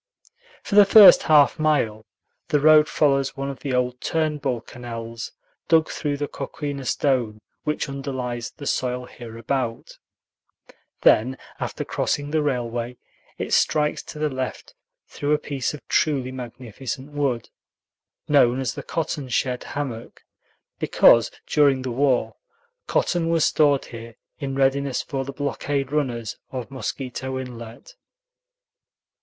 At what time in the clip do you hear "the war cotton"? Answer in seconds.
21.83-23.29